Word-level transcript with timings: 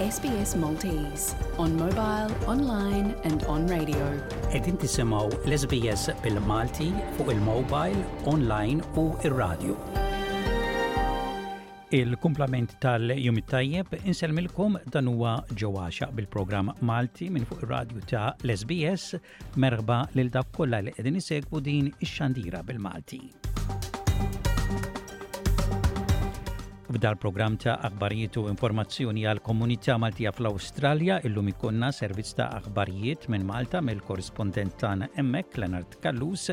SBS 0.00 0.54
Maltese 0.56 1.34
on 1.56 1.72
mobile, 1.74 2.30
online 2.46 3.14
and 3.24 3.44
on 3.48 3.66
radio. 3.66 4.08
Edin 4.52 4.76
tisimaw 4.76 5.30
l-SBS 5.48 6.10
bil-Malti 6.22 6.90
fuq 7.16 7.30
il-mobile, 7.32 8.02
online 8.28 8.82
u 8.94 9.06
il-radio. 9.24 9.72
Il-kumplament 11.90 12.76
tal-jum 12.82 13.40
tajjeb 13.48 13.96
inselmilkom 14.04 14.76
dan 14.84 15.08
huwa 15.14 15.38
bil-programm 16.12 16.72
Malti 16.80 17.30
minn 17.30 17.46
fuq 17.48 17.62
ir-radju 17.64 18.00
ta' 18.10 18.34
l-SBS 18.44 19.14
merħba 19.56 20.02
lil 20.14 20.28
dak 20.30 20.52
kollha 20.52 20.80
li 20.84 20.92
qegħdin 20.92 21.16
isegwu 21.24 21.60
din 21.60 21.88
ix-xandira 22.00 22.60
bil-Malti 22.62 23.20
dal 26.98 27.16
programm 27.20 27.56
ta' 27.60 27.76
aħbarijiet 27.84 28.36
u 28.40 28.44
informazzjoni 28.48 29.24
għal 29.28 29.40
komunità 29.44 29.96
Maltija 30.00 30.30
fl-Awstralja 30.32 31.18
illum 31.28 31.50
ikonna 31.50 31.90
servizz 31.92 32.34
ta' 32.38 32.46
aħbarijiet 32.60 33.26
minn 33.32 33.44
Malta 33.48 33.82
mill 33.84 34.00
korrespondent 34.04 34.78
tagħna 34.80 35.10
hemmhekk 35.16 35.58
Leonard 35.62 35.96
Kallus. 36.02 36.48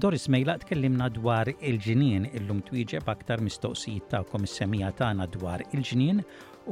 Doris 0.00 0.26
Mejla 0.32 0.56
tkellimna 0.62 1.06
dwar 1.12 1.48
il-ġinien 1.52 2.26
illum 2.36 2.58
twieġeb 2.68 3.08
aktar 3.12 3.40
mistoqsijiet 3.44 4.06
ta' 4.12 4.22
komissemija 4.30 4.90
tagħna 4.98 5.26
dwar 5.34 5.64
il-ġinien 5.70 6.20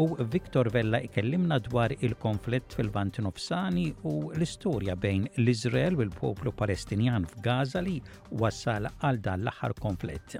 u 0.00 0.06
Viktor 0.36 0.68
Vella 0.74 1.00
ikellimna 1.06 1.58
dwar 1.66 1.92
il-konflitt 1.98 2.74
fil-Vant 2.78 3.18
Nofsani 3.26 3.88
u 4.08 4.14
l-istorja 4.34 4.96
bejn 4.96 5.28
l-Iżrael 5.42 5.96
u 6.00 6.04
l-poplu 6.08 6.52
Palestinjan 6.56 7.28
f'Gaza 7.34 7.84
li 7.86 7.98
wassal 8.30 8.88
għal 8.94 9.20
dan 9.28 9.44
l-aħħar 9.48 9.76
konflitt 9.82 10.38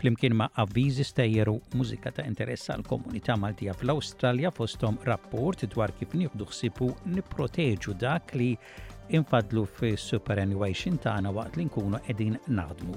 flimkien 0.00 0.34
ma' 0.34 0.50
avviżi 0.52 1.04
stejjeru 1.04 1.54
mużika 1.74 2.10
ta' 2.12 2.24
interess 2.28 2.68
għal 2.70 2.84
komunità 2.86 3.36
Maltija 3.40 3.72
fl-Awstralja 3.74 4.52
fostom 4.54 4.98
rapport 5.08 5.64
dwar 5.72 5.94
kif 5.96 6.12
nieħdu 6.18 6.48
ħsibu 6.50 6.90
nipproteġu 7.16 7.96
dak 8.02 8.36
li 8.36 8.52
infadlu 9.16 9.64
fi 9.78 9.94
superannuation 9.96 11.00
tagħna 11.06 11.32
waqt 11.38 11.56
li 11.60 11.68
nkunu 11.70 12.02
qegħdin 12.08 12.38
naħdmu. 12.58 12.96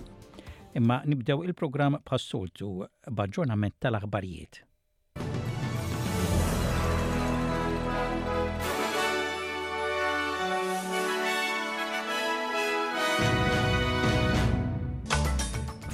Imma 0.79 1.01
nibdew 1.05 1.39
il-programm 1.47 1.99
passoltu 2.05 2.73
b'aġġornament 3.09 3.79
tal-aħbarijiet. 3.79 4.63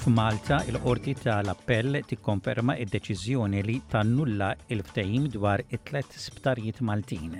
F'Malta 0.06 0.60
il-qorti 0.70 1.16
tal-appell 1.18 1.98
tikkonferma 2.06 2.76
id-deċiżjoni 2.78 3.62
li 3.66 3.80
tannulla 3.90 4.52
il-ftehim 4.76 5.24
dwar 5.34 5.64
it-tlet 5.74 6.12
sptarijiet 6.22 6.84
Maltin. 6.86 7.40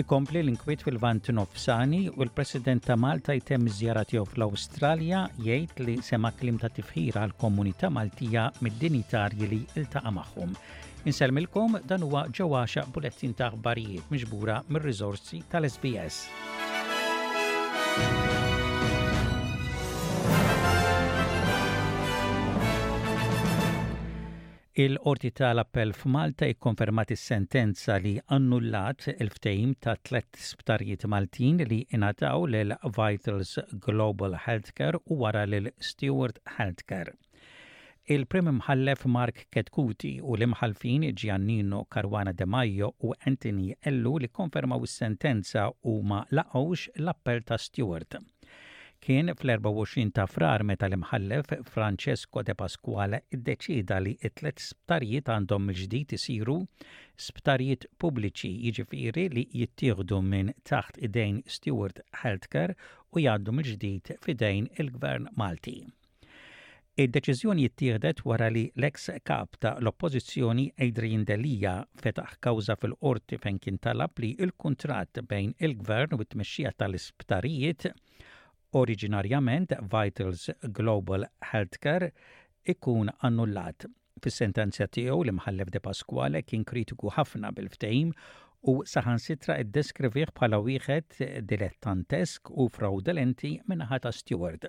Ikompli 0.00 0.40
l-inkwiet 0.40 0.80
fil-vant 0.86 1.28
nofsani 1.36 2.06
u 2.08 2.22
l-President 2.24 2.86
ta' 2.88 2.96
Malta 2.96 3.36
jtem 3.36 3.68
żjara 3.76 4.06
tiegħu 4.08 4.30
fl-Awstralja 4.32 5.26
jgħid 5.44 5.84
li 5.84 5.98
sema 6.06 6.32
klim 6.40 6.56
ta' 6.62 6.72
tifħira 6.72 7.26
għal 7.26 7.36
komunità 7.44 7.92
Maltija 7.92 8.48
mid-dinitarji 8.64 9.50
li 9.52 9.60
iltaqa' 9.82 10.14
magħhom. 10.22 10.56
Inselmilkom 11.04 11.82
dan 11.84 12.08
huwa 12.08 12.24
ġewwaxa 12.32 12.88
bulettin 12.96 13.36
ta' 13.36 13.52
aħbarijiet 13.52 14.08
miġbura 14.08 14.62
mir-riżorsi 14.72 15.44
tal-SBS. 15.52 16.24
Il-Qorti 24.82 25.30
tal-Appell 25.34 25.90
f'Malta 25.92 26.46
jikkonfermat 26.46 27.10
is-sentenza 27.10 27.96
li 28.04 28.12
annullat 28.36 29.06
il-ftehim 29.16 29.72
ta' 29.86 29.94
tlet 30.06 30.38
sptarijiet 30.48 31.06
Maltin 31.10 31.56
li 31.72 31.80
inataw 31.98 32.46
lil 32.52 32.76
Vitals 32.96 33.56
Global 33.86 34.36
Healthcare 34.44 35.00
u 35.10 35.16
wara 35.24 35.42
lil 35.48 35.66
Stewart 35.80 36.38
Healthcare. 36.58 37.16
Il-Prim 38.06 38.52
Mħallef 38.60 39.02
Mark 39.16 39.42
Ketkuti 39.50 40.14
u 40.22 40.36
l-imħalfin 40.38 41.10
Giannino 41.18 41.82
Caruana 41.90 42.30
De 42.32 42.46
Maio 42.46 42.92
u 43.02 43.10
Anthony 43.26 43.74
Ellu 43.82 44.14
li 44.22 44.28
konfermaw 44.30 44.84
is-sentenza 44.86 45.66
u 45.82 45.98
ma 46.02 46.22
laqgħux 46.30 46.92
l-appell 47.02 47.42
ta' 47.42 47.58
Stewart 47.58 48.20
kien 49.04 49.30
fl-24 49.32 50.10
ta' 50.16 50.26
frar 50.28 50.60
meta 50.68 50.84
l-imħallef 50.90 51.52
Francesco 51.74 52.42
de 52.48 52.52
Pasquale 52.60 53.20
id-deċida 53.36 53.96
li 54.04 54.12
it-tlet 54.28 54.60
sptarijiet 54.64 55.30
għandhom 55.34 55.70
il-ġdid 55.72 56.12
isiru 56.18 56.56
sptarijiet 57.26 57.86
pubbliċi 58.02 58.50
jiġifieri 58.66 59.24
li 59.36 59.46
jittieħdu 59.62 60.18
minn 60.32 60.52
taħt 60.72 61.00
idejn 61.08 61.38
Stewart 61.56 62.02
Healthcare 62.22 62.76
u 63.16 63.22
jgħaddu 63.24 63.54
mill-ġdid 63.60 64.12
fidejn 64.26 64.68
il-Gvern 64.84 65.30
Malti. 65.42 65.78
Id-deċiżjoni 67.00 67.64
jittieħdet 67.70 68.20
wara 68.28 68.50
li 68.52 68.66
l-ex 68.74 69.08
kap 69.24 69.56
ta' 69.64 69.78
l-oppożizzjoni 69.80 70.66
Adrien 70.88 71.24
Delija 71.24 71.78
fetaħ 72.04 72.36
kawża 72.44 72.76
fil-qorti 72.82 73.40
fejn 73.46 73.62
kien 73.64 73.78
talab 73.80 74.20
li 74.20 74.34
il-kuntratt 74.44 75.24
bejn 75.32 75.56
il-gvern 75.64 76.18
u 76.18 76.22
t-tmexxija 76.22 76.76
tal-isptarijiet 76.76 77.88
Oriġinarjament 78.78 79.72
Vitals 79.92 80.48
Global 80.76 81.24
Healthcare 81.52 82.10
ikun 82.74 83.10
annullat. 83.28 83.84
fis 84.24 84.36
sentenzja 84.40 84.86
tiegħu 84.94 85.22
l 85.24 85.32
mħallef 85.36 85.70
De 85.74 85.80
Pasquale 85.80 86.42
kien 86.44 86.62
kritiku 86.70 87.08
ħafna 87.16 87.50
bil-ftehim 87.56 88.10
u 88.70 88.74
saħansitra 88.92 89.56
id-deskrivih 89.62 90.26
bħala 90.36 90.58
wieħed 90.66 91.28
dilettantesk 91.50 92.50
u 92.50 92.68
fraudulenti 92.74 93.50
minn 93.70 93.86
ħata 93.90 94.12
Stewart. 94.14 94.68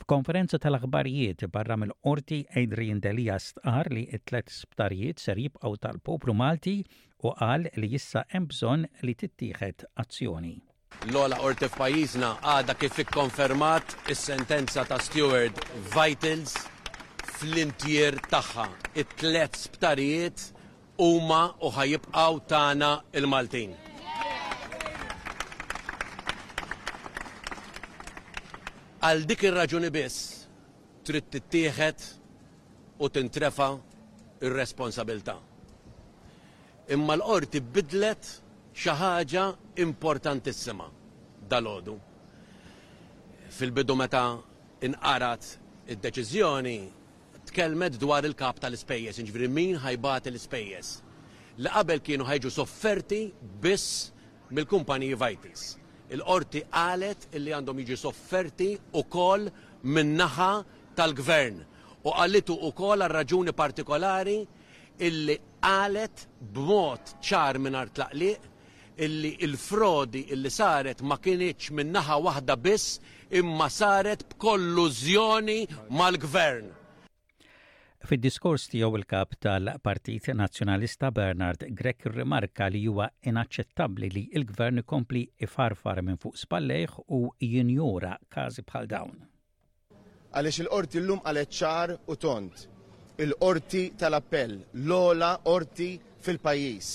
F'konferenza 0.00 0.58
tal-aħbarijiet 0.64 1.44
barra 1.54 1.76
mill-qorti 1.82 2.40
Adrian 2.62 3.04
Delija 3.04 3.36
stqar 3.50 3.92
li 3.92 4.06
t-tlet 4.14 4.50
sptarijiet 4.56 5.20
ser 5.22 5.38
jibqgħu 5.44 5.78
tal-poplu 5.86 6.34
Malti 6.40 6.78
u 7.22 7.36
qal 7.36 7.68
li 7.76 7.92
jissa 7.98 8.24
hemm 8.34 8.48
bżonn 8.54 8.88
li 9.04 9.14
tittieħed 9.26 9.86
azzjoni. 10.02 10.56
L-ola 11.08 11.36
orti 11.46 11.64
f'pajjiżna 11.72 12.28
għada 12.50 12.74
kif 12.78 12.96
ikkonfermat 13.02 13.92
is-sentenza 14.12 14.82
ta' 14.88 14.98
Stewart 15.04 15.60
Vitals 15.94 16.52
fl 17.24 17.56
intjer 17.62 18.18
tagħha. 18.32 18.66
It-tlet 19.02 19.56
sptarijiet 19.60 20.42
huma 21.06 21.38
u 21.64 21.70
ħajibqgħu 21.76 22.42
tagħna 22.52 22.90
il-Maltin. 23.20 23.72
Għal 29.00 29.24
dik 29.30 29.46
ir-raġuni 29.48 29.90
biss 29.96 30.18
trid 31.08 31.30
tittieħed 31.36 32.06
u 33.00 33.08
tintrefa 33.08 33.70
ir 34.44 34.52
responsabilta 34.62 35.38
Imma 36.92 37.16
l-qorti 37.16 37.60
bidlet 37.78 38.34
xaħġa 38.74 38.94
ħaġa 38.96 39.44
importantissima 39.82 40.86
ħodu 41.50 41.96
Fil-bidu 43.50 43.94
meta 43.98 44.20
inqarat 44.86 45.44
id-deċiżjoni 45.90 46.76
tkellmet 47.50 47.96
dwar 47.98 48.24
il-kap 48.24 48.60
tal-ispejjeż, 48.62 49.16
inġviri 49.24 49.48
min 49.50 49.74
ħajbat 49.82 50.28
l-ispejjeż. 50.30 50.90
Li 51.58 51.70
qabel 51.74 51.98
kienu 52.00 52.24
ħajġu 52.24 52.52
sofferti 52.54 53.18
biss 53.60 54.12
mill-kumpaniji 54.54 55.16
Vitis. 55.18 55.64
Il-qorti 56.14 56.62
qalet 56.70 57.26
illi 57.36 57.52
għandhom 57.56 57.82
jiġu 57.82 57.98
sofferti 57.98 58.70
u 58.94 59.02
min-naħa 59.82 60.50
tal-gvern 60.94 61.58
u 62.06 62.12
għallitu 62.14 62.54
u 62.54 62.70
kol 62.72 63.02
raġuni 63.02 63.52
partikolari 63.52 64.38
illi 64.98 65.36
għalet 65.60 66.26
b'mod 66.54 67.16
ċar 67.20 67.58
minn 67.58 67.82
tlaqliq 67.92 68.49
illi 69.04 69.32
il-frodi 69.46 70.24
illi 70.34 70.50
saret 70.52 71.00
ma 71.08 71.16
kienieċ 71.24 71.72
minnaħa 71.78 72.16
waħda 72.26 72.56
biss 72.60 72.98
imma 73.40 73.68
saret 73.72 74.26
b'kollużjoni 74.32 75.58
mal-gvern. 76.00 76.68
Fid-diskors 78.10 78.62
tiegħu 78.72 78.98
il-kap 78.98 79.36
tal-Partit 79.44 80.30
Nazzjonalista 80.36 81.10
Bernard 81.14 81.66
Grek 81.78 82.08
rimarka 82.14 82.68
li 82.72 82.82
huwa 82.88 83.06
inaċċettabbli 83.32 84.10
li 84.14 84.22
l-gvern 84.40 84.82
ikompli 84.84 85.24
ifarfar 85.46 86.00
minn 86.04 86.20
fuq 86.22 86.36
spallejh 86.44 86.96
u 87.16 87.22
jinjura 87.40 88.14
każi 88.32 88.64
bħal 88.70 88.88
dawn. 88.92 89.16
Għaliex 90.30 90.64
il-qorti 90.64 91.00
llum 91.02 91.24
għalet 91.26 91.54
ċar 91.60 91.94
u 92.10 92.16
tont. 92.20 92.66
Il-qorti 93.20 93.84
tal-appell, 94.00 94.58
l-ola 94.84 95.34
qorti 95.44 95.90
fil-pajjiż. 96.24 96.90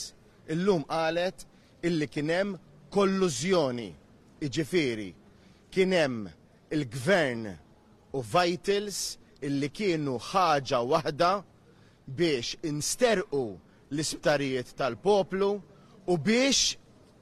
Illum 0.56 0.84
qalet 0.90 1.44
illi 1.86 2.08
kienem 2.14 2.56
kollużjoni, 2.94 3.90
iġifiri, 4.46 5.10
kienem 5.74 6.16
il-gvern 6.74 7.44
u 8.18 8.22
vitals 8.32 8.98
illi 9.46 9.70
kienu 9.70 10.16
ħaġa 10.32 10.80
waħda 10.92 11.30
biex 12.18 12.58
insterqu 12.70 13.44
l-isptarijiet 13.92 14.74
tal-poplu 14.80 15.50
u 16.10 16.18
biex 16.30 16.74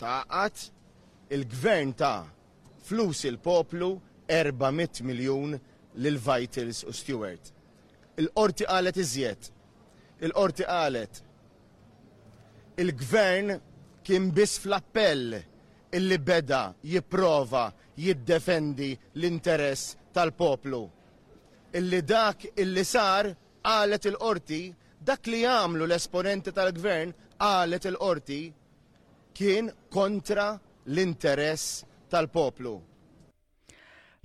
taqat 0.01 0.63
il-gvern 1.35 1.91
ta' 1.99 2.21
flus 2.87 3.25
il-poplu 3.27 3.91
400 4.31 5.03
miljon 5.03 5.55
lil 5.99 6.17
Vitals 6.25 6.83
u 6.87 6.93
Stewart. 6.95 7.51
Il-qorti 8.21 8.65
qalet 8.69 8.97
iżjed. 9.03 9.47
Il-qorti 10.25 10.65
qalet 10.67 11.19
il-gvern 12.79 13.53
kien 14.03 14.31
biss 14.35 14.59
fl-appell 14.59 15.37
illi 15.97 16.17
beda 16.19 16.73
jipprova 16.81 17.71
jiddefendi 17.95 18.91
l-interess 19.19 19.95
tal-poplu. 20.13 20.83
Illi 21.73 22.01
dak 22.05 22.43
illi 22.59 22.83
sar 22.83 23.31
għalet 23.65 24.09
il-qorti 24.11 24.61
dak 24.99 25.27
li 25.31 25.41
għamlu 25.47 25.87
l-esponenti 25.87 26.51
tal-gvern 26.53 27.13
qalet 27.41 27.87
il-qorti 27.91 28.39
kien 29.35 29.69
kontra 29.89 30.49
l-interess 30.87 31.83
tal-poplu. 32.09 32.75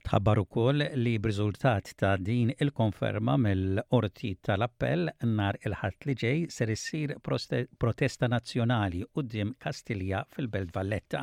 Tħabbar 0.09 0.39
ukoll 0.41 0.83
li 0.99 1.11
b'riżultat 1.25 1.91
ta' 2.03 2.13
din 2.29 2.53
il-konferma 2.67 3.35
mill-qorti 3.45 4.31
tal-appell 4.49 5.11
nar 5.41 5.59
il-ħadd 5.71 6.07
li 6.11 6.15
ġej 6.25 6.41
ser 6.57 6.73
issir 6.77 7.13
protesta 7.83 8.31
nazzjonali 8.37 9.03
quddiem 9.13 9.53
Kastilja 9.67 10.23
fil-Belt 10.33 10.73
Valletta. 10.81 11.23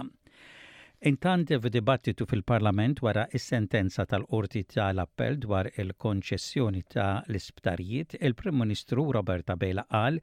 Intant 1.05 1.49
f'dibattitu 1.61 2.25
fil-Parlament 2.29 2.99
wara 3.05 3.25
is-sentenza 3.39 4.03
tal-Qorti 4.11 4.61
tal-Appell 4.75 5.35
dwar 5.43 5.67
il-konċessjoni 5.83 6.81
ta' 6.93 7.21
l-isptarijiet, 7.29 8.15
il-Prim 8.25 8.57
Ministru 8.63 9.03
Roberta 9.13 9.53
Bela 9.63 9.83
qal 9.91 10.17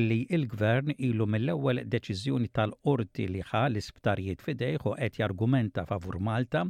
illi 0.00 0.18
il-Gvern 0.36 0.92
ilu 1.08 1.24
mill-ewwel 1.32 1.80
deċiżjoni 1.94 2.50
tal-Qorti 2.58 3.30
li 3.32 3.46
ħa 3.52 3.64
l-isptarijiet 3.70 4.44
fidejh 4.50 4.84
u 4.92 4.94
qed 5.00 5.22
jargumenta 5.22 5.86
favur 5.88 6.20
Malta 6.30 6.66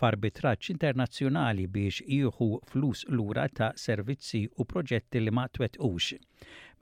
f'arbitraġġ 0.00 0.72
internazzjonali 0.78 1.68
biex 1.76 2.00
jieħu 2.08 2.50
flus 2.72 3.04
lura 3.20 3.44
ta' 3.52 3.74
servizzi 3.86 4.46
u 4.56 4.64
proġetti 4.72 5.20
li 5.26 5.36
ma 5.42 5.50
twettqux. 5.52 6.14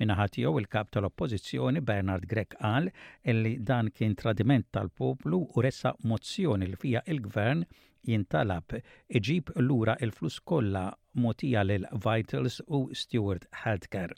Minaħatijow 0.00 0.58
il-kap 0.58 0.90
tal-oppozizjoni 0.96 1.80
Bernard 1.84 2.24
Grek 2.28 2.54
qal 2.56 2.86
illi 3.32 3.50
dan 3.70 3.90
kien 3.92 4.14
tradiment 4.16 4.64
tal-poplu 4.76 5.40
u 5.54 5.64
ressa 5.66 5.92
mozzjoni 6.12 6.68
li 6.72 6.78
fija 6.84 7.02
il-gvern 7.14 7.64
jintalab 8.08 8.76
iġib 9.20 9.50
lura 9.66 9.98
il-flus 10.06 10.38
kollha 10.52 10.86
motija 11.24 11.66
lil 11.68 11.84
Vitals 12.06 12.56
u 12.78 12.86
Stewart 13.02 13.44
Healthcare. 13.64 14.16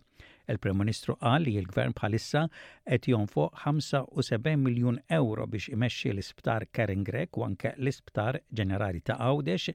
Il-Prim 0.52 0.78
Ministru 0.82 1.14
qal 1.22 1.42
li 1.46 1.56
l-Gvern 1.62 1.94
bħalissa 1.98 2.44
qed 2.86 3.08
jonfoq 3.10 3.58
75 3.64 4.54
miljun 4.62 5.00
euro 5.18 5.48
biex 5.50 5.70
imexxi 5.74 6.12
l-isptar 6.12 6.68
Karen 6.70 7.02
Grek 7.08 7.38
u 7.38 7.44
anke 7.46 7.74
l-isptar 7.78 8.38
Ġenerali 8.62 9.02
ta' 9.06 9.18
Għawdex 9.18 9.74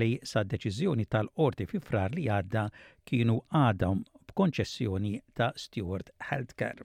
li 0.00 0.12
sa' 0.32 0.46
deċiżjoni 0.50 1.08
tal-qorti 1.14 1.66
fi 1.70 1.80
frar 1.90 2.14
li 2.18 2.26
għadda 2.40 2.66
kienu 3.10 3.38
għadhom 3.62 4.02
konċessjoni 4.38 5.10
ta' 5.34 5.50
Stewart 5.56 6.12
Healthcare. 6.30 6.84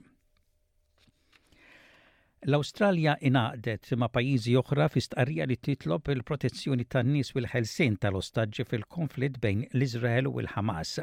l 2.50 2.54
australja 2.58 3.12
inaqdet 3.30 3.86
ma' 4.00 4.10
pajjiżi 4.12 4.52
oħra 4.60 4.88
fi 4.92 5.00
stqarrija 5.04 5.46
li 5.48 5.56
titlob 5.66 6.10
il-protezzjoni 6.14 6.84
tan-nies 6.94 7.30
u 7.34 7.38
l-ħelsien 7.40 7.94
tal-ostaġġi 8.02 8.66
fil-konflitt 8.72 9.38
bejn 9.44 9.62
l-Iżrael 9.70 10.26
u 10.28 10.34
l-Ħamas. 10.42 10.96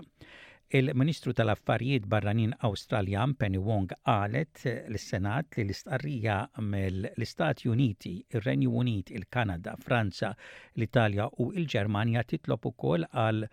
Il-Ministru 0.79 1.33
tal-Affarijiet 1.39 2.05
Barranin 2.11 2.53
Awstraljan 2.69 3.33
Penny 3.39 3.61
Wong 3.69 3.87
qalet 4.03 4.61
l-Senat 4.91 5.57
li 5.57 5.65
l-istqarrija 5.65 6.35
mill-Istati 6.67 7.71
Uniti, 7.73 8.13
ir-Renju 8.35 8.75
Unit, 8.83 9.09
il-Kanada, 9.09 9.73
Franza, 9.87 10.29
l-Italja 10.77 11.25
u 11.41 11.49
l 11.55 11.65
ġermanja 11.75 12.23
titlob 12.35 12.69
ukoll 12.69 13.07
għal 13.09 13.47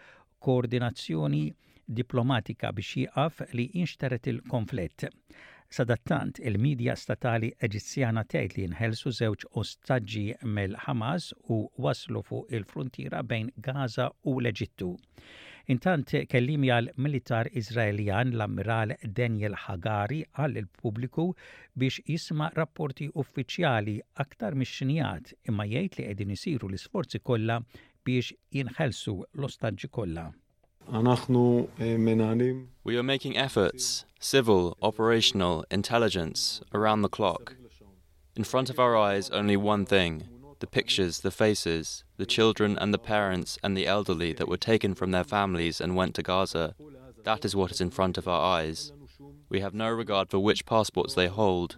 koordinazzjoni 0.45 1.47
diplomatika 1.97 2.71
biex 2.77 2.91
jieqaf 2.97 3.39
li 3.59 3.65
inxteret 3.83 4.27
il-konflett. 4.33 5.05
Sadattant, 5.77 6.41
il-medja 6.51 6.95
statali 7.05 7.49
Eġizzjana 7.67 8.25
tgħid 8.33 8.57
li 8.59 8.65
nħelsu 8.73 9.13
żewġ 9.21 9.47
ostaġġi 9.63 10.25
mill-Ħamas 10.59 11.31
u 11.57 11.61
waslu 11.87 12.23
fuq 12.29 12.55
il-frontiera 12.59 13.23
bejn 13.33 13.51
Gaza 13.69 14.07
u 14.33 14.37
l-Eġittu. 14.41 14.91
Intant 15.75 16.13
kellimi 16.33 16.71
għal 16.77 16.93
militar 17.05 17.51
Izraeljan 17.61 18.31
l-ammiral 18.35 18.95
Daniel 19.21 19.57
Hagari 19.65 20.23
għall 20.33 20.61
il-pubbliku 20.63 21.27
biex 21.77 22.01
jisma 22.09 22.49
rapporti 22.57 23.09
uffiċjali 23.23 23.99
aktar 24.25 24.57
mix-xinijat 24.57 25.35
imma 25.53 25.69
jgħid 25.69 26.01
li 26.01 26.09
qegħdin 26.09 26.37
isiru 26.37 26.73
l-isforzi 26.73 27.21
kollha 27.21 27.61
biex 28.05 28.33
jinħelsu 28.61 29.19
l-ostaġġi 29.35 29.93
kollha. 30.01 30.31
We 30.91 30.97
are 32.97 33.03
making 33.03 33.37
efforts, 33.37 34.05
civil, 34.21 34.75
operational, 34.81 35.65
intelligence, 35.71 36.63
around 36.73 37.03
the 37.03 37.11
clock. 37.11 37.57
In 38.35 38.43
front 38.43 38.71
of 38.71 38.79
our 38.79 38.97
eyes, 38.97 39.29
only 39.31 39.55
one 39.57 39.85
thing 39.85 40.25
the 40.61 40.67
pictures, 40.67 41.21
the 41.21 41.31
faces, 41.31 42.05
the 42.17 42.25
children 42.27 42.77
and 42.81 42.93
the 42.95 42.99
parents 42.99 43.59
and 43.63 43.77
the 43.77 43.87
elderly 43.87 44.33
that 44.33 44.49
were 44.49 44.57
taken 44.57 44.93
from 44.95 45.11
their 45.13 45.23
families 45.25 45.81
and 45.81 45.95
went 45.95 46.15
to 46.17 46.23
Gaza. 46.23 46.75
That 47.23 47.45
is 47.45 47.55
what 47.55 47.71
is 47.71 47.81
in 47.81 47.91
front 47.91 48.19
of 48.19 48.27
our 48.27 48.59
eyes. 48.59 48.91
We 49.49 49.61
have 49.61 49.73
no 49.75 49.89
regard 49.91 50.31
for 50.31 50.41
which 50.41 50.67
passports 50.67 51.15
they 51.15 51.29
hold, 51.29 51.77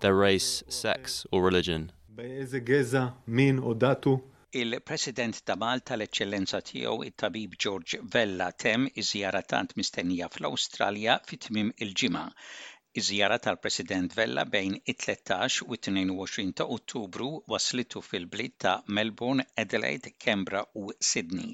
their 0.00 0.16
race, 0.16 0.64
sex, 0.68 1.26
or 1.30 1.44
religion. 1.44 1.92
Il-President 4.58 5.38
ta' 5.48 5.54
Malta 5.62 5.92
l-Eċċellenza 5.94 6.58
tiegħu 6.68 6.94
it-Tabib 7.06 7.56
George 7.64 7.98
Vella 8.14 8.46
tem 8.64 8.86
iż-żjara 9.02 9.42
tant 9.50 9.74
mistennija 9.80 10.28
fl-Awstralja 10.36 11.16
fit-tmim 11.32 11.68
il-ġimgħa. 11.86 12.22
Iż-żjara 13.02 13.36
tal-President 13.48 14.16
Vella 14.20 14.46
bejn 14.56 14.78
it-13 14.94 15.60
u 15.66 15.76
22 15.88 16.56
ta' 16.62 16.68
Ottubru 16.78 17.28
waslitu 17.56 18.00
fil-bliet 18.08 18.56
ta' 18.66 18.74
Melbourne, 19.00 19.46
Adelaide, 19.66 20.14
Canberra 20.28 20.64
u 20.80 20.86
Sydney. 21.10 21.52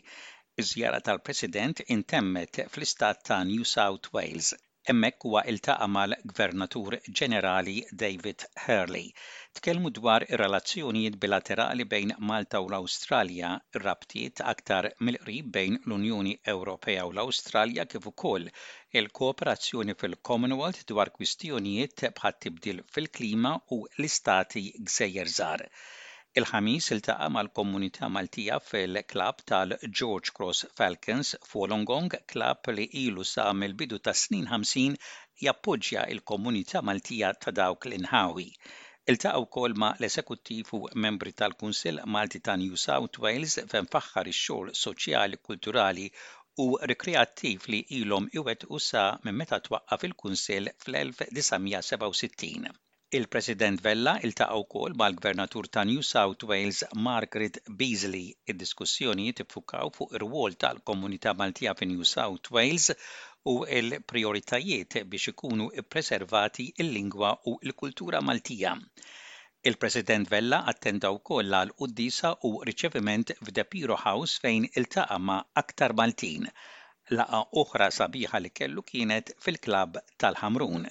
Iż-żjara 0.65 1.03
tal-President 1.11 1.83
intemmet 1.99 2.63
fl-istat 2.69 3.27
ta' 3.33 3.43
New 3.51 3.67
South 3.77 4.13
Wales. 4.15 4.55
Hemmhekk 4.89 5.23
huwa 5.27 5.41
iltaqa' 5.51 5.87
mal-Gvernatur 5.93 6.95
Ġenerali 7.21 7.75
David 8.01 8.45
Hurley. 8.65 9.07
Tkellmu 9.61 9.91
dwar 9.99 10.27
ir-relazzjonijiet 10.27 11.17
bilaterali 11.23 11.87
bejn 11.95 12.13
Malta 12.33 12.61
u 12.67 12.69
l-Awstralja, 12.69 13.55
rabtiet 13.87 14.45
aktar 14.55 14.91
mill-qrib 15.09 15.49
bejn 15.57 15.81
l-Unjoni 15.87 16.37
Ewropea 16.57 17.09
u 17.13 17.15
l-Awstralja 17.15 17.89
kif 17.95 18.11
ukoll 18.13 18.51
il-kooperazzjoni 19.03 19.97
fil-Commonwealth 20.05 20.85
dwar 20.93 21.15
kwistjonijiet 21.17 22.09
bħat 22.21 22.43
tibdil 22.47 22.85
fil-klima 22.99 23.59
u 23.79 23.83
l-istati 23.97 24.69
gżejjer 24.93 25.39
żgħar. 25.41 25.69
Il-ħamis 26.41 26.87
iltaqa' 26.95 27.27
mal-komunità 27.35 28.07
Maltija 28.15 28.55
fil-klab 28.69 29.43
tal-George 29.51 30.33
Cross 30.39 30.65
Falcons 30.79 31.29
f'Wolongong, 31.51 32.17
klab 32.33 32.71
li 32.79 32.87
ilu 33.03 33.27
sa 33.33 33.45
mill-bidu 33.59 33.99
ta' 34.09 34.15
snin 34.23 34.49
50 34.55 34.97
jappoġġja 35.45 36.03
il-komunità 36.15 36.83
Maltija 36.89 37.31
ta' 37.45 37.55
dawk 37.61 37.87
l-inħawi. 37.91 38.47
u 39.13 39.15
kol 39.59 39.77
ma' 39.83 39.93
l-esekuttiv 40.01 40.73
u 40.79 40.81
membri 41.07 41.33
tal-Kunsill 41.43 42.01
Malti 42.17 42.41
ta' 42.49 42.57
New 42.65 42.79
South 42.87 43.23
Wales 43.27 43.55
faħħar 43.95 44.33
ix-xogħol 44.35 44.75
soċjali, 44.85 45.41
kulturali 45.51 46.09
u 46.65 46.67
rekreattiv 46.95 47.59
li 47.77 47.81
ilhom 48.01 48.27
iwet 48.41 48.67
u 48.75 48.77
sa 48.91 49.05
minn 49.23 49.41
meta 49.45 49.61
twaqqaf 49.71 50.03
fil 50.07 50.17
kunsill 50.25 50.67
fl-1967. 50.81 52.77
Il-President 53.19 53.79
Vella 53.83 54.13
iltaqa' 54.27 54.57
wkoll 54.61 54.95
mal-Gvernatur 54.95 55.67
ta' 55.71 55.83
New 55.85 56.01
South 56.01 56.43
Wales 56.45 56.85
Margaret 57.09 57.59
Beasley. 57.77 58.33
Id-diskussjoni 58.51 59.27
tiffukaw 59.41 59.91
fuq 59.97 60.15
ir-wol 60.19 60.55
tal-Komunità 60.55 61.35
Maltija 61.37 61.75
fi 61.79 61.85
New 61.91 62.03
South 62.05 62.51
Wales 62.51 62.89
u 63.53 63.55
l-prioritajiet 63.83 64.97
biex 65.11 65.29
ikunu 65.35 65.69
preservati 65.91 66.69
il-lingwa 66.85 67.35
u 67.51 67.59
l-kultura 67.69 68.23
Maltija. 68.23 68.73
Il-President 69.71 70.27
Vella 70.37 70.65
attenda 70.73 71.13
wkoll 71.19 71.53
għal 71.61 71.77
uddisa 71.85 72.33
u 72.51 72.55
riċeviment 72.71 73.35
f'Depiro 73.43 74.01
House 74.07 74.41
fejn 74.47 74.71
iltaqa' 74.73 75.21
ma' 75.29 75.43
aktar 75.65 75.93
Maltin. 76.01 76.49
Laqa 77.19 77.45
oħra 77.65 77.91
sabiħa 78.01 78.41
li 78.47 78.55
kellu 78.63 78.89
kienet 78.95 79.37
fil-klab 79.45 80.01
tal-Ħamrun. 80.17 80.89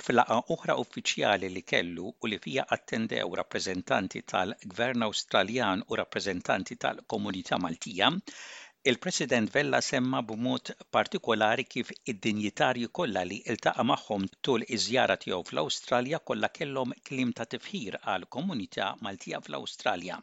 F'laqgħa 0.00 0.36
oħra 0.52 0.74
uffiċjali 0.80 1.48
li 1.54 1.62
kellu 1.70 2.04
u 2.08 2.28
li 2.30 2.36
fija 2.44 2.62
attendew 2.76 3.34
rappreżentanti 3.40 4.22
tal-Gvern 4.32 5.04
Awstraljan 5.06 5.82
u 5.92 5.98
rappreżentanti 6.00 6.78
tal-Komunità 6.84 7.58
Maltija, 7.64 8.08
il-President 8.92 9.50
Vella 9.56 9.80
semma 9.88 10.22
b'mod 10.30 10.72
partikolari 10.96 11.66
kif 11.74 11.92
id-dinjitarji 12.08 12.88
kollha 13.00 13.26
li 13.28 13.42
iltaqa' 13.52 13.84
magħhom 13.92 14.24
tul 14.48 14.64
iż-żjara 14.78 15.18
tiegħu 15.26 15.44
fl-Awstralja 15.50 16.22
kollha 16.30 16.48
kellhom 16.56 16.96
klim 17.10 17.36
ta' 17.36 17.46
tifħir 17.56 18.00
għal 18.14 18.26
komunità 18.38 18.88
Maltija 19.08 19.42
fl-Awstralja. 19.44 20.18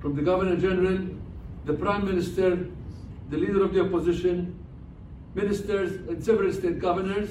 From 0.00 0.16
the 0.16 0.22
Governor 0.30 0.56
General, 0.66 0.98
the 1.68 1.74
Prime 1.84 2.08
Minister, 2.08 2.56
the 3.28 3.36
Leader 3.44 3.64
of 3.68 3.74
the 3.76 3.84
Opposition, 3.84 4.42
Ministers 5.34 5.92
and 6.08 6.24
several 6.24 6.52
state 6.52 6.78
governors, 6.78 7.28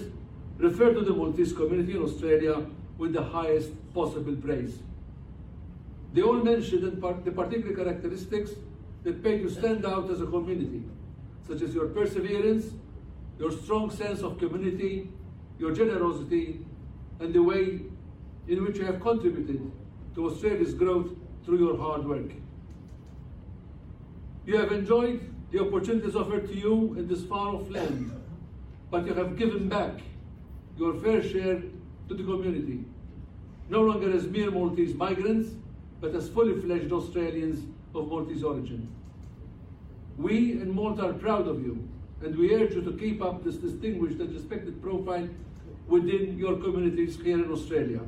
Refer 0.63 0.93
to 0.93 1.01
the 1.01 1.13
Maltese 1.13 1.51
community 1.51 1.91
in 1.98 2.01
Australia 2.01 2.65
with 2.98 3.12
the 3.12 3.22
highest 3.22 3.72
possible 3.93 4.34
praise. 4.38 4.79
They 6.13 6.22
all 6.22 6.38
mentioned 6.41 6.84
the 6.84 7.32
particular 7.39 7.75
characteristics 7.75 8.51
that 9.03 9.22
make 9.22 9.41
you 9.41 9.50
stand 9.50 9.86
out 9.86 10.10
as 10.10 10.22
a 10.22 10.25
community, 10.25 10.82
such 11.46 11.62
as 11.63 11.74
your 11.75 11.88
perseverance, 11.88 12.67
your 13.39 13.51
strong 13.51 13.91
sense 13.91 14.22
of 14.22 14.39
community, 14.39 15.12
your 15.60 15.72
generosity, 15.75 16.65
and 17.20 17.34
the 17.34 17.43
way 17.43 17.82
in 18.48 18.63
which 18.63 18.77
you 18.77 18.86
have 18.86 19.01
contributed 19.01 19.70
to 20.15 20.27
Australia's 20.29 20.74
growth 20.74 21.10
through 21.43 21.58
your 21.60 21.77
hard 21.77 22.05
work. 22.08 22.32
You 24.46 24.55
have 24.60 24.72
enjoyed 24.72 25.29
the 25.51 25.62
opportunities 25.67 26.15
offered 26.15 26.48
to 26.48 26.55
you 26.55 26.93
in 26.98 27.10
this 27.10 27.25
far 27.25 27.50
off 27.53 27.70
land, 27.70 28.12
but 28.89 29.05
you 29.05 29.13
have 29.13 29.36
given 29.36 29.67
back 29.67 30.00
your 30.77 30.94
fair 30.96 31.22
share 31.24 31.62
to 32.10 32.13
the 32.15 32.24
community, 32.24 32.84
no 33.70 33.82
longer 33.82 34.12
as 34.12 34.25
mere 34.27 34.50
Maltese 34.51 34.94
migrants, 34.96 35.50
but 36.01 36.13
as 36.15 36.27
fully 36.30 36.60
fledged 36.62 36.92
Australians 36.92 37.63
of 37.96 38.08
Maltese 38.10 38.44
origin. 38.44 38.88
We 40.18 40.53
in 40.53 40.74
Malta 40.74 41.10
are 41.10 41.13
proud 41.13 41.48
of 41.48 41.62
you, 41.62 41.88
and 42.24 42.36
we 42.38 42.53
urge 42.53 42.74
you 42.74 42.82
to 42.82 42.92
keep 42.94 43.22
up 43.22 43.44
this 43.44 43.56
distinguished 43.56 44.20
and 44.20 44.32
respected 44.34 44.82
profile 44.82 45.27
within 45.88 46.38
your 46.38 46.56
communities 46.58 47.18
here 47.24 47.44
in 47.44 47.51
Australia. 47.51 48.00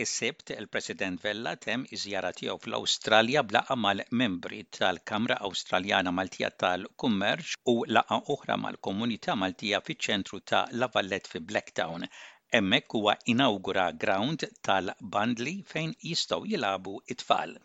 is 0.00 0.10
sebt 0.18 0.50
il-President 0.52 1.18
Vella 1.24 1.50
tem 1.64 1.82
iżjara 1.96 2.28
tiegħu 2.38 2.54
fl-Awstralja 2.66 3.42
blaqa' 3.48 3.76
mal-membri 3.84 4.60
tal-Kamra 4.78 5.36
Awstraljana 5.48 6.14
Maltija 6.20 6.50
tal-Kummerċ 6.64 7.52
u 7.74 7.76
laqa' 7.98 8.18
oħra 8.36 8.56
mal-Komunità 8.64 9.36
Maltija 9.42 9.82
fiċ-ċentru 9.90 10.42
ta' 10.54 10.64
Vallette 10.96 11.34
fi 11.34 11.44
Blacktown. 11.52 12.08
Hemmhekk 12.56 13.00
huwa 13.00 13.18
inawgura 13.36 13.90
ground 14.06 14.48
tal-Bandli 14.70 15.56
fejn 15.74 15.96
jistgħu 16.12 16.44
jilabu 16.54 16.96
it-tfal 17.14 17.58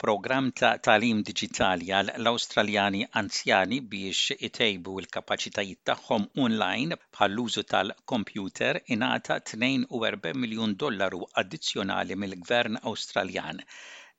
program 0.00 0.50
ta' 0.54 0.72
talim 0.86 1.20
digitali 1.26 1.90
għal 1.98 2.12
l-Australjani 2.20 3.02
anzjani 3.20 3.80
biex 3.94 4.36
itejbu 4.50 4.94
l-kapacitajiet 5.04 5.82
tagħhom 5.90 6.28
online 6.46 6.98
bħall-użu 7.04 7.64
tal-kompjuter 7.74 8.80
ingħata 8.96 9.40
42 9.54 10.34
miljun 10.44 10.76
dollaru 10.84 11.22
addizzjonali 11.42 12.16
mill-Gvern 12.24 12.78
Awstraljan. 12.82 13.60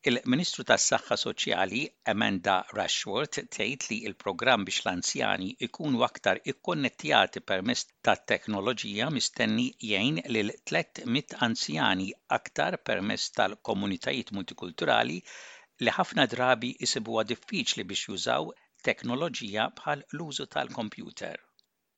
Il-Ministru 0.09 0.65
tas 0.67 0.83
saħħa 0.91 1.15
Soċjali 1.19 1.79
Amanda 2.11 2.57
Rashworth 2.75 3.37
tgħid 3.47 3.85
li 3.93 3.97
l-programm 4.09 4.65
biex 4.67 4.81
l-anzjani 4.83 5.53
ikunu 5.67 6.01
aktar 6.03 6.41
ikkonnettjati 6.51 7.39
permezz 7.39 7.85
ta' 8.03 8.17
teknoloġija 8.33 9.07
mistenni 9.15 9.69
jgħin 9.87 10.19
lil 10.35 10.51
300 10.73 11.39
anzjani 11.47 12.09
aktar 12.39 12.81
permezz 12.91 13.29
tal-komunitajiet 13.39 14.35
multikulturali 14.35 15.21
li 15.83 15.91
ħafna 15.93 16.25
drabi 16.31 16.73
isibuha 16.85 17.23
diffiċli 17.33 17.83
biex 17.89 18.07
jużaw 18.09 18.51
teknoloġija 18.87 19.69
bħal 19.81 20.05
l-użu 20.15 20.45
tal-kompjuter. 20.53 21.39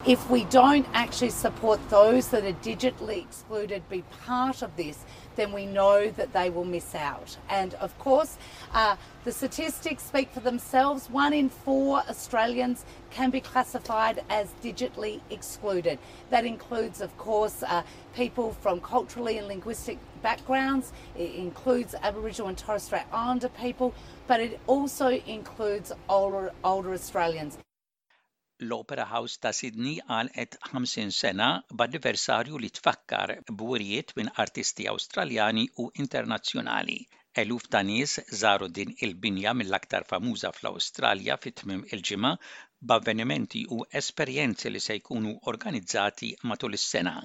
If 0.05 0.29
we 0.29 0.43
don't 0.53 0.85
actually 0.93 1.31
support 1.31 1.79
those 1.89 2.27
that 2.29 2.43
are 2.43 2.55
digitally 2.61 3.19
excluded 3.25 3.87
be 3.89 4.03
part 4.27 4.61
of 4.61 4.75
this, 4.75 4.97
then 5.35 5.53
we 5.53 5.65
know 5.65 6.09
that 6.17 6.33
they 6.33 6.49
will 6.49 6.65
miss 6.65 6.93
out. 6.93 7.37
And 7.49 7.73
of 7.75 7.97
course, 7.97 8.37
uh, 8.73 8.97
the 9.23 9.31
statistics 9.31 10.03
speak 10.03 10.29
for 10.33 10.41
themselves. 10.41 11.09
One 11.09 11.33
in 11.33 11.49
four 11.49 12.03
Australians 12.09 12.83
can 13.09 13.29
be 13.31 13.39
classified 13.39 14.21
as 14.29 14.51
digitally 14.61 15.21
excluded. 15.31 15.97
That 16.29 16.45
includes, 16.45 16.99
of 17.01 17.17
course, 17.17 17.63
uh, 17.63 17.83
people 18.13 18.51
from 18.61 18.81
culturally 18.81 19.37
and 19.37 19.47
linguistic 19.47 19.97
backgrounds. 20.29 20.86
It 21.25 21.32
includes 21.48 21.91
Aboriginal 22.10 22.48
and 22.51 22.60
Torres 22.63 22.84
Strait 22.89 23.08
Islander 23.22 23.51
people, 23.65 23.89
but 24.29 24.39
it 24.48 24.53
also 24.75 25.08
includes 25.38 25.89
older, 26.20 26.46
older 26.74 26.94
Australians. 27.01 27.53
l-Opera 28.70 29.05
House 29.13 29.34
ta' 29.44 29.51
Sydney 29.58 29.94
għalqet 30.17 30.53
50 30.67 31.10
sena 31.15 31.48
b'anniversarju 31.79 32.60
li 32.63 32.70
tfakkar 32.77 33.34
bwirijiet 33.62 34.13
minn 34.20 34.29
artisti 34.44 34.86
Awstraljani 34.91 35.65
u 35.84 35.88
internazzjonali. 36.03 36.96
Eluf 37.44 37.65
ta' 37.75 37.82
nies 37.89 38.13
żaru 38.44 38.70
din 38.77 38.94
il-binja 39.08 39.53
mill-aktar 39.62 40.08
famuża 40.13 40.53
fl-Awstralja 40.55 41.36
fit-tmim 41.46 41.84
il-ġimgħa 41.98 42.32
b'avvenimenti 42.94 43.65
u 43.77 43.82
esperjenzi 44.01 44.72
li 44.74 44.84
se 44.88 44.98
jkunu 45.01 45.36
organizzati 45.53 46.32
matul 46.51 46.79
is-sena. 46.79 47.17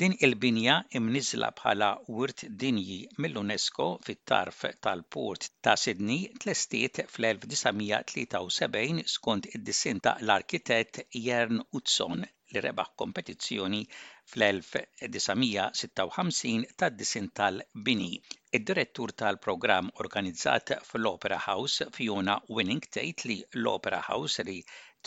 Din 0.00 0.12
il-binja 0.26 0.74
imniżla 0.98 1.48
bħala 1.56 1.88
wirt 2.18 2.44
dinji 2.62 2.96
mill-UNESCO 3.24 3.88
fit-tarf 4.06 4.62
tal-Port 4.86 5.48
ta' 5.68 5.74
Sydney 5.82 6.32
tlestiet 6.46 7.02
fl-1973 7.06 9.04
skont 9.18 9.50
id 9.52 9.66
disinta 9.72 10.16
l-arkitett 10.30 11.04
Jern 11.28 11.62
Utzon 11.82 12.28
li 12.54 12.60
rebaħ 12.64 12.88
kompetizzjoni 13.02 13.78
fl-1956 14.32 16.68
tad-disin 16.82 17.28
tal-Bini. 17.40 18.10
Id-direttur 18.58 19.14
tal-programm 19.22 19.90
organizzat 20.06 20.72
fl-Opera 20.78 21.38
House 21.48 21.88
Fiona 21.98 22.36
Winning 22.58 22.86
tgħid 22.96 23.26
li 23.30 23.38
l-Opera 23.62 24.00
House 24.14 24.46
li 24.50 24.54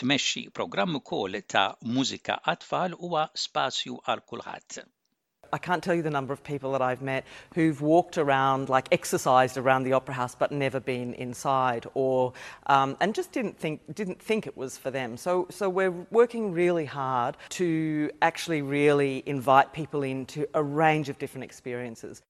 tmexxi 0.02 0.44
programm 0.60 1.00
ukoll 1.02 1.40
ta' 1.56 1.64
mużika 1.96 2.38
għat-tfal 2.46 3.00
huwa 3.06 3.24
spazju 3.48 3.98
għal 4.04 4.26
kulħadd. 4.34 4.82
I 5.54 5.58
can't 5.58 5.84
tell 5.84 5.96
you 5.96 6.02
the 6.02 6.10
number 6.10 6.34
of 6.34 6.44
people 6.44 6.72
that 6.74 6.82
I've 6.82 7.02
met 7.02 7.26
who've 7.56 7.80
walked 7.82 8.18
around, 8.18 8.70
like 8.70 8.88
exercised 8.92 9.58
around 9.58 9.84
the 9.84 9.94
Opera 9.94 10.14
House, 10.14 10.36
but 10.36 10.52
never 10.52 10.80
been 10.80 11.14
inside, 11.16 11.86
or 11.94 12.34
um, 12.68 12.98
and 13.00 13.14
just 13.14 13.32
didn't 13.32 13.58
think 13.58 13.82
didn't 13.96 14.22
think 14.22 14.48
it 14.48 14.58
was 14.58 14.78
for 14.78 14.92
them. 14.92 15.18
So 15.18 15.48
so 15.50 15.70
we're 15.70 15.92
working 16.12 16.52
really 16.52 16.86
hard 16.86 17.38
to 17.50 18.12
actually 18.22 18.62
really 18.62 19.24
invite 19.26 19.74
people 19.74 20.04
into 20.04 20.48
a 20.54 20.64
range 20.64 21.10
of 21.10 21.18
different 21.18 21.44
experiences. 21.44 22.22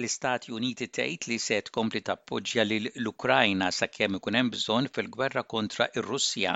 l-Istati 0.00 0.50
Uniti 0.58 0.86
tgħid 0.96 1.26
li 1.30 1.34
se 1.42 1.56
tkompli 1.66 2.00
tappoġġja 2.06 2.62
lil 2.66 2.86
l-Ukrajna 3.02 3.66
sakemm 3.76 4.16
ikun 4.18 4.38
hemm 4.38 4.48
bżonn 4.54 4.88
fil-gwerra 4.96 5.42
kontra 5.52 5.86
ir-Russja 6.00 6.54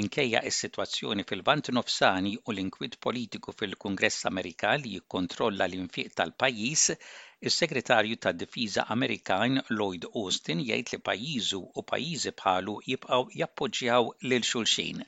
minkejja 0.00 0.42
s-sitwazzjoni 0.50 1.24
fil-Vant 1.30 1.70
Nofsani 1.78 2.32
u 2.42 2.54
l 2.56 2.60
inkwit 2.64 2.98
politiku 3.06 3.54
fil-Kungress 3.62 4.18
Amerikan 4.32 4.84
li 4.84 4.92
jikkontrolla 4.98 5.64
l-infiq 5.70 6.12
tal-pajjiż, 6.20 6.84
is-Segretarju 7.52 8.20
tad-Difiża 8.26 8.84
Amerikan 8.98 9.56
Lloyd 9.78 10.04
Austin 10.24 10.60
jgħid 10.66 10.92
li 10.96 11.00
pajjiżu 11.08 11.62
u 11.64 11.86
pajjiżi 11.94 12.34
bħalu 12.42 12.76
jibqgħu 12.90 13.42
jappoġġjaw 13.42 14.12
lil 14.28 14.48
xulxin 14.52 15.00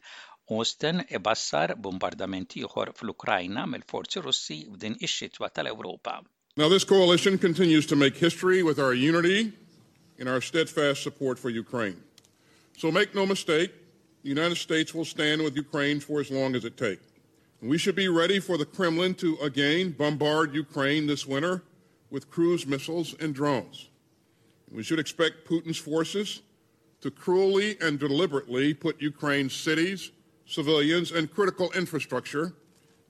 Austin 0.58 1.04
ibassar 1.20 1.76
bombardamenti 1.88 2.64
oħor 2.70 2.96
fl-Ukrajna 2.96 3.68
mill-forzi 3.74 4.24
Russi 4.28 4.62
f'din 4.72 4.96
ix-xitwa 5.10 5.52
tal-Ewropa. 5.60 6.18
Now, 6.58 6.70
this 6.70 6.84
coalition 6.84 7.36
continues 7.36 7.84
to 7.88 7.96
make 7.96 8.16
history 8.16 8.62
with 8.62 8.78
our 8.78 8.94
unity 8.94 9.52
and 10.18 10.26
our 10.26 10.40
steadfast 10.40 11.02
support 11.02 11.38
for 11.38 11.50
Ukraine. 11.50 12.02
So 12.78 12.90
make 12.90 13.14
no 13.14 13.26
mistake, 13.26 13.74
the 14.22 14.30
United 14.30 14.56
States 14.56 14.94
will 14.94 15.04
stand 15.04 15.42
with 15.42 15.54
Ukraine 15.54 16.00
for 16.00 16.18
as 16.20 16.30
long 16.30 16.54
as 16.54 16.64
it 16.64 16.78
takes. 16.78 17.04
We 17.60 17.76
should 17.76 17.94
be 17.94 18.08
ready 18.08 18.38
for 18.40 18.56
the 18.56 18.64
Kremlin 18.64 19.12
to 19.16 19.36
again 19.42 19.90
bombard 19.90 20.54
Ukraine 20.54 21.06
this 21.06 21.26
winter 21.26 21.62
with 22.10 22.30
cruise 22.30 22.66
missiles 22.66 23.14
and 23.20 23.34
drones. 23.34 23.88
We 24.72 24.82
should 24.82 24.98
expect 24.98 25.46
Putin's 25.46 25.76
forces 25.78 26.40
to 27.02 27.10
cruelly 27.10 27.76
and 27.82 27.98
deliberately 27.98 28.72
put 28.72 29.00
Ukraine's 29.02 29.54
cities, 29.54 30.10
civilians, 30.46 31.12
and 31.12 31.30
critical 31.30 31.70
infrastructure 31.72 32.54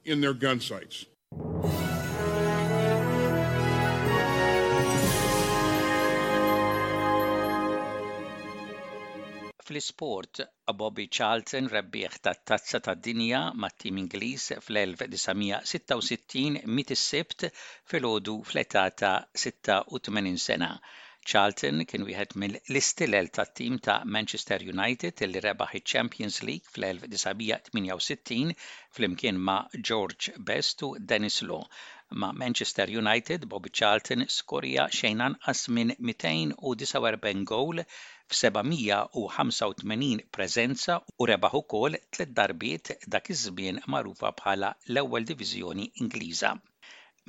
in 0.05 0.21
their 0.21 0.35
gun 0.35 0.59
sights. 0.59 1.07
fl 9.67 9.79
sport 9.83 10.39
Bobby 10.79 11.07
Charlton 11.11 11.67
rebbieħ 11.71 12.17
tat-tazza 12.23 12.79
tad-dinja 12.87 13.41
mat-tim 13.65 13.97
Ingliż 14.03 14.43
fl-1966 14.61 16.67
mit 16.77 16.91
is 16.95 17.03
fil 17.17 17.51
filgħodu 17.93 18.35
fl-età 18.51 18.85
ta' 19.03 19.25
86 19.45 20.39
sena. 20.47 20.71
Charlton 21.27 21.77
kien 21.91 22.05
wieħed 22.07 22.33
mill-istilel 22.41 23.27
tat-tim 23.39 23.75
ta' 23.83 24.01
Manchester 24.07 24.61
United 24.75 25.15
illi 25.27 25.41
rebaħ 25.49 25.71
il-Champions 25.81 26.37
League 26.47 26.67
fl-1968 26.77 28.33
flimkien 28.99 29.37
ma' 29.51 29.69
George 29.91 30.25
Best 30.53 30.79
u 30.87 30.89
Dennis 30.99 31.39
Law 31.51 31.65
ma' 32.13 32.31
Manchester 32.33 32.85
United 32.89 33.47
Bobby 33.49 33.69
Charlton 33.73 34.21
skorja 34.35 34.83
xejn 34.97 35.21
anqas 35.25 35.63
minn 35.77 35.93
249 35.99 37.45
gowl 37.51 37.83
785 38.41 40.21
preżenza 40.39 40.99
u 41.19 41.27
rebaħ 41.31 41.57
ukoll 41.61 41.97
tliet 42.15 42.33
darbiet 42.37 42.93
dak 43.17 43.31
iż-żmien 43.35 43.81
magħrufa 43.95 44.31
bħala 44.43 44.71
l-ewwel 44.93 45.27
Diviżjoni 45.33 45.89
Ingliża. 46.07 46.53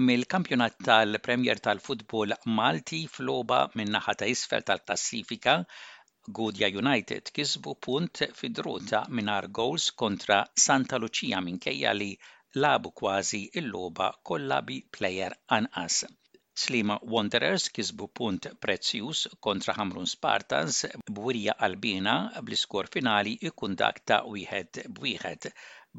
Mill-kampjonat 0.09 0.77
tal-Premier 0.89 1.59
tal-Futbol 1.69 2.37
Malti 2.61 3.03
floba 3.17 3.63
minn 3.75 3.91
naħa 3.97 4.13
ta' 4.19 4.29
isfel 4.35 4.61
tal-klassifika 4.71 5.57
Goodja 6.29 6.69
United 6.83 7.33
kisbu 7.33 7.73
punt 7.87 8.21
fid 8.41 8.61
minn 9.09 9.33
ar 9.39 9.47
goals 9.49 9.89
kontra 10.03 10.41
Santa 10.67 10.97
Lucia 11.01 11.41
minkejja 11.41 11.95
li 11.97 12.13
labu 12.55 12.89
kważi 12.99 13.37
il-logħba 13.61 14.05
kollha 14.27 14.57
bi 14.67 14.75
plejer 14.97 15.33
anqas. 15.55 15.95
Slima 16.61 16.95
Wanderers 17.15 17.65
kisbu 17.77 18.05
punt 18.19 18.47
prezzjus 18.65 19.23
kontra 19.47 19.73
Hamrun 19.79 20.07
Spartans 20.11 20.77
b'wirja 21.17 21.55
qalbina 21.63 22.13
bl-iskor 22.41 22.87
finali 22.93 23.33
ikun 23.49 23.75
dak 23.81 23.99
ta' 24.11 24.21
wieħed 24.35 24.79
b'wieħed. 24.99 25.49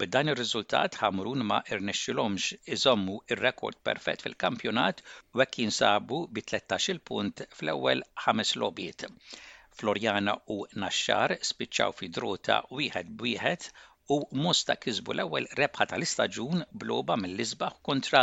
B'dan 0.05 0.33
ir-riżultat 0.35 0.99
Hamrun 1.03 1.45
ma 1.51 1.59
irnexxilhomx 1.69 2.57
iżommu 2.77 3.17
ir-rekord 3.37 3.81
perfett 3.91 4.25
fil-kampjonat 4.27 5.05
u 5.35 5.43
hekk 5.45 5.59
jinsabu 5.65 6.23
bi 6.39 6.47
13-il 6.55 7.03
punt 7.13 7.45
fl-ewwel 7.59 8.05
ħames 8.25 8.55
lobiet. 8.65 9.05
Floriana 9.83 10.39
u 10.57 10.63
Naxxar 10.87 11.39
spiċċaw 11.53 11.99
fi 12.01 12.09
drota 12.21 12.63
wieħed 12.81 13.13
b'wieħed 13.25 13.71
u 14.17 14.19
Mosta 14.43 14.75
kisbu 14.85 15.15
l-ewwel 15.17 15.49
rebħa 15.59 15.87
tal-istaġun 15.91 16.63
bloba 16.85 17.19
mill-isbaħ 17.25 17.77
kontra 17.91 18.23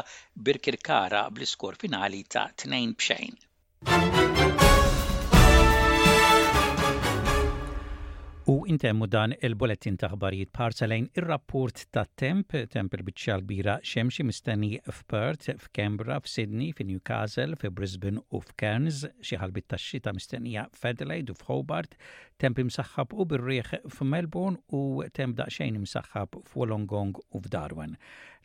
Birkirkara 0.50 1.24
bl-iskor 1.38 1.77
finali 1.86 2.24
ta' 2.38 2.48
2 2.68 2.82
b'xejn. 2.98 3.46
U 8.47 8.61
intemmu 8.69 9.07
dan 9.09 9.31
il 9.47 9.55
bolettin 9.57 9.95
taħbarijiet 10.01 10.51
parsalejn 10.53 11.05
ir-rapport 11.17 11.79
ta' 11.97 12.03
temp, 12.21 12.53
temp 12.69 12.93
il-bicċa 12.93 13.39
l-bira 13.39 13.73
xemxi 13.91 14.21
mistenni 14.29 14.69
f'Perth, 14.91 15.47
f'Kembra, 15.63 16.19
f'Sydney, 16.21 16.67
f'Newcastle, 16.77 17.57
f'Brisbane 17.57 18.21
u 18.29 18.41
f'Cairns, 18.45 18.99
xi 19.29 19.39
ta' 19.71 19.79
xita 19.83 20.13
mistennija 20.13 20.67
f'Adelaide 20.77 21.33
u 21.33 21.35
f'Hobart, 21.39 21.97
temp 22.37 22.61
imsaxħab 22.61 23.15
u 23.17 23.25
birriħ 23.33 23.71
f'Melbourne 23.89 24.61
u 24.77 24.81
temp 25.11 25.37
daqsxejn 25.39 25.79
imsaħħab 25.81 26.37
f'Wolongong 26.51 27.17
u 27.31 27.41
f'Darwin. 27.47 27.95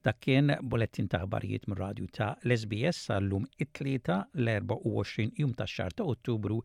Dak 0.03 0.21
kien 0.25 0.55
bolettin 0.63 1.11
taħbarijiet 1.13 1.69
mir 1.69 1.83
radju 1.85 2.09
ta' 2.17 2.33
Lesbies 2.49 3.03
sal-lum 3.11 3.45
it-tlieta 3.61 4.23
l-24 4.33 5.43
jum 5.45 5.53
tax-xar 5.61 5.93
ta' 5.93 6.09
Ottubru 6.15 6.63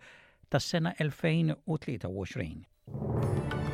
ta' 0.50 0.64
sena 0.64 0.96
2023. 1.02 2.64
Thank 2.92 3.54
you. 3.56 3.65